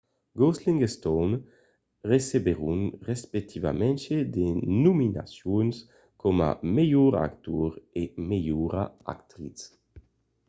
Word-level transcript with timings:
gosling 0.39 0.79
e 0.87 0.89
stone 0.97 1.35
recebèron 2.11 2.79
respectivament 3.09 3.99
de 4.35 4.45
nominacions 4.85 5.75
coma 6.21 6.49
melhor 6.77 7.11
actor 7.27 7.69
e 8.01 8.03
melhora 8.29 8.83
actritz 9.13 9.61